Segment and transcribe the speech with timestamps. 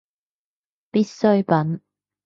[0.89, 1.79] 必需品